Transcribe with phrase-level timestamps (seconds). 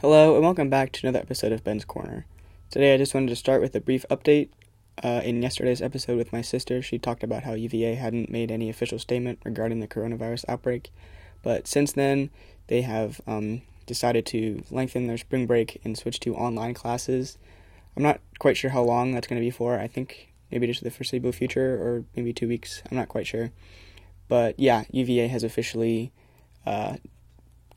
[0.00, 2.24] Hello, and welcome back to another episode of Ben's Corner.
[2.70, 4.48] Today, I just wanted to start with a brief update.
[5.02, 8.70] Uh, in yesterday's episode with my sister, she talked about how UVA hadn't made any
[8.70, 10.92] official statement regarding the coronavirus outbreak,
[11.42, 12.30] but since then,
[12.68, 17.36] they have um, decided to lengthen their spring break and switch to online classes.
[17.96, 19.80] I'm not quite sure how long that's going to be for.
[19.80, 22.84] I think maybe just the foreseeable future or maybe two weeks.
[22.88, 23.50] I'm not quite sure.
[24.28, 26.12] But yeah, UVA has officially
[26.64, 26.98] uh,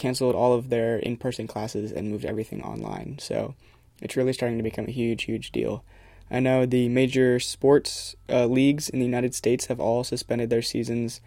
[0.00, 3.18] canceled all of their in person classes and moved everything online.
[3.20, 3.54] So
[4.00, 5.84] it's really starting to become a huge, huge deal.
[6.30, 10.62] I know the major sports uh, leagues in the United States have all suspended their
[10.62, 11.20] seasons.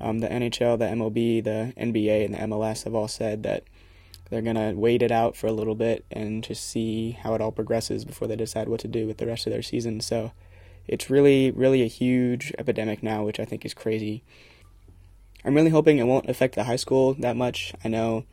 [0.00, 3.64] Um, the NHL, the MLB, the NBA, and the MLS have all said that
[4.30, 7.40] they're going to wait it out for a little bit and just see how it
[7.40, 10.00] all progresses before they decide what to do with the rest of their season.
[10.00, 10.32] So
[10.86, 14.22] it's really, really a huge epidemic now, which I think is crazy.
[15.44, 17.72] I'm really hoping it won't affect the high school that much.
[17.84, 18.24] I know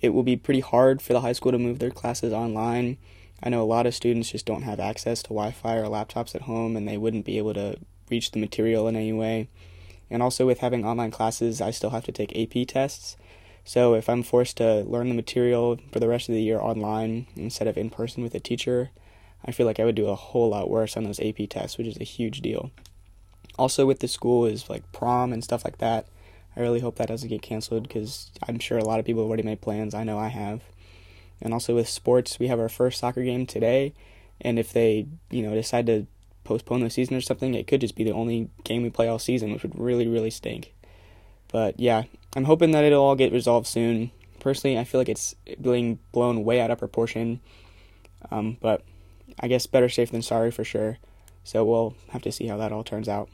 [0.00, 2.98] it will be pretty hard for the high school to move their classes online.
[3.42, 6.34] I know a lot of students just don't have access to Wi Fi or laptops
[6.34, 7.78] at home and they wouldn't be able to
[8.10, 9.48] reach the material in any way.
[10.10, 13.16] And also, with having online classes, I still have to take AP tests.
[13.64, 17.28] So, if I'm forced to learn the material for the rest of the year online
[17.36, 18.90] instead of in person with a teacher,
[19.44, 21.86] I feel like I would do a whole lot worse on those AP tests, which
[21.86, 22.72] is a huge deal.
[23.56, 26.06] Also, with the school is like prom and stuff like that.
[26.56, 29.28] I really hope that doesn't get canceled because I'm sure a lot of people have
[29.28, 29.94] already made plans.
[29.94, 30.62] I know I have.
[31.40, 33.94] And also with sports, we have our first soccer game today,
[34.40, 36.06] and if they, you know, decide to
[36.44, 39.18] postpone the season or something, it could just be the only game we play all
[39.18, 40.74] season, which would really, really stink.
[41.50, 42.04] But yeah,
[42.36, 44.10] I'm hoping that it'll all get resolved soon.
[44.38, 47.40] Personally, I feel like it's being blown way out of proportion.
[48.30, 48.82] Um, but
[49.38, 50.98] I guess better safe than sorry for sure.
[51.44, 53.28] So we'll have to see how that all turns out.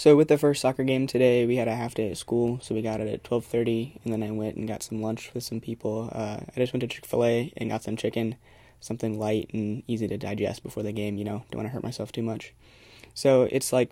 [0.00, 2.74] So with the first soccer game today, we had a half day at school, so
[2.74, 5.60] we got it at 12:30, and then I went and got some lunch with some
[5.60, 6.08] people.
[6.10, 8.36] Uh, I just went to Chick Fil A and got some chicken,
[8.80, 11.18] something light and easy to digest before the game.
[11.18, 12.54] You know, don't want to hurt myself too much.
[13.12, 13.90] So it's like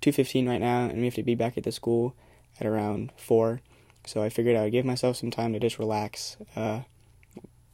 [0.00, 2.16] 2:15 right now, and we have to be back at the school
[2.58, 3.60] at around four.
[4.06, 6.80] So I figured I would give myself some time to just relax, uh,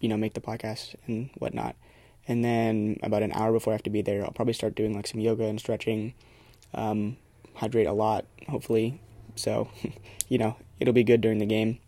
[0.01, 1.77] you know, make the podcast and whatnot.
[2.29, 4.95] And then about an hour before I have to be there, I'll probably start doing
[4.95, 6.13] like some yoga and stretching.
[6.75, 7.17] Um,
[7.60, 9.00] hydrate a lot, hopefully.
[9.37, 9.69] So,
[10.28, 11.78] you know, it'll be good during the game.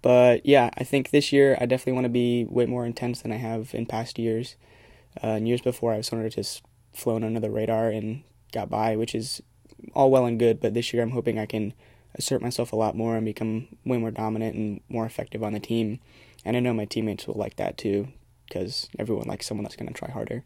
[0.00, 3.32] But yeah, I think this year I definitely want to be way more intense than
[3.32, 4.56] I have in past years.
[5.22, 6.62] Uh, in years before, I was sort of just
[6.92, 9.42] flown under the radar and got by, which is
[9.94, 10.60] all well and good.
[10.60, 11.74] But this year, I'm hoping I can
[12.14, 15.60] assert myself a lot more and become way more dominant and more effective on the
[15.60, 16.00] team.
[16.44, 18.08] And I know my teammates will like that too,
[18.48, 20.42] because everyone likes someone that's going to try harder.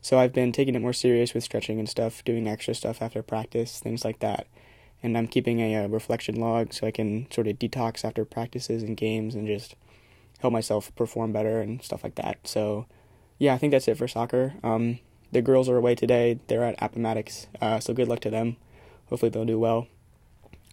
[0.00, 3.22] So I've been taking it more serious with stretching and stuff, doing extra stuff after
[3.22, 4.46] practice, things like that.
[5.02, 8.24] And I'm keeping a, a uh, reflection log so I can sort of detox after
[8.24, 9.74] practices and games and just
[10.40, 12.38] help myself perform better and stuff like that.
[12.44, 12.86] So
[13.38, 14.54] yeah, I think that's it for soccer.
[14.62, 14.98] Um,
[15.32, 16.38] the girls are away today.
[16.46, 18.56] They're at Appomattox, uh, so good luck to them.
[19.08, 19.88] Hopefully they'll do well.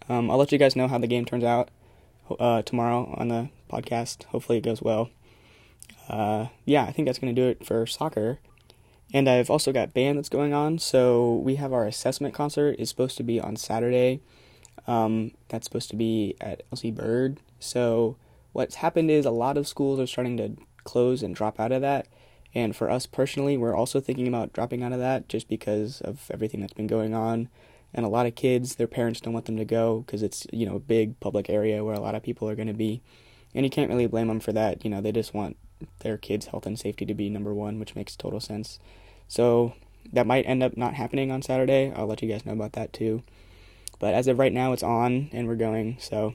[0.08, 1.70] Um, I'll let you guys know how the game turns out
[2.38, 4.24] uh, tomorrow on the podcast.
[4.24, 5.10] Hopefully it goes well.
[6.08, 8.38] Uh, yeah, I think that's going to do it for soccer.
[9.14, 10.80] And I've also got band that's going on.
[10.80, 14.20] So we have our assessment concert is supposed to be on Saturday.
[14.88, 17.38] Um, that's supposed to be at LC Bird.
[17.60, 18.16] So
[18.52, 21.80] what's happened is a lot of schools are starting to close and drop out of
[21.82, 22.08] that.
[22.56, 26.28] And for us personally, we're also thinking about dropping out of that just because of
[26.32, 27.48] everything that's been going on.
[27.94, 30.66] And a lot of kids, their parents don't want them to go because it's, you
[30.66, 33.00] know, a big public area where a lot of people are going to be.
[33.54, 34.84] And you can't really blame them for that.
[34.84, 35.56] You know, they just want
[36.00, 38.80] their kids' health and safety to be number one, which makes total sense.
[39.28, 39.74] So
[40.12, 41.92] that might end up not happening on Saturday.
[41.94, 43.22] I'll let you guys know about that too.
[43.98, 45.96] But as of right now, it's on and we're going.
[45.98, 46.34] So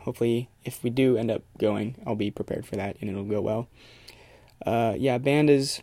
[0.00, 3.40] hopefully, if we do end up going, I'll be prepared for that and it'll go
[3.40, 3.68] well.
[4.64, 5.82] Uh, yeah, band has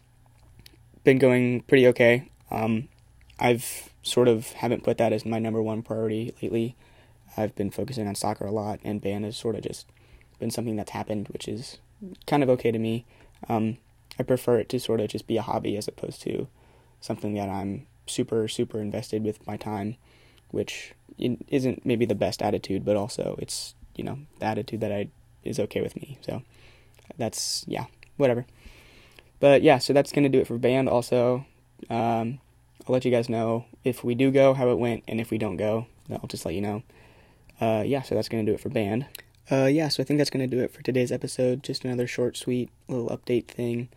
[1.04, 2.30] been going pretty okay.
[2.52, 2.90] Um,
[3.40, 6.76] I've sort of haven't put that as my number one priority lately.
[7.38, 9.88] I've been focusing on soccer a lot, and band has sort of just
[10.40, 11.80] been something that's happened, which is
[12.28, 13.06] kind of okay to me.
[13.50, 13.78] Um,
[14.20, 16.48] I prefer it to sort of just be a hobby as opposed to
[17.02, 19.96] something that I'm super super invested with my time,
[20.52, 25.10] which isn't maybe the best attitude, but also it's you know the attitude that I
[25.44, 26.18] is okay with me.
[26.22, 26.42] So
[27.18, 27.86] that's yeah
[28.18, 28.46] whatever.
[29.40, 30.90] But yeah, so that's gonna do it for band.
[30.90, 31.46] Also,
[31.90, 32.40] um,
[32.88, 35.38] I'll let you guys know if we do go how it went, and if we
[35.38, 36.84] don't go, I'll just let you know.
[37.60, 39.06] Uh, yeah, so that's gonna do it for band.
[39.52, 41.64] Uh, yeah, so I think that's gonna do it for today's episode.
[41.64, 43.90] Just another short, sweet little update thing.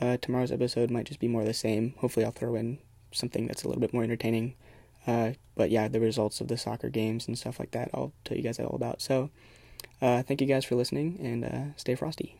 [0.00, 1.94] Uh, tomorrow's episode might just be more of the same.
[1.98, 2.78] Hopefully, I'll throw in
[3.12, 4.54] something that's a little bit more entertaining.
[5.06, 8.36] Uh, but yeah, the results of the soccer games and stuff like that, I'll tell
[8.36, 9.02] you guys all about.
[9.02, 9.30] So,
[10.00, 12.36] uh, thank you guys for listening and uh, stay frosty.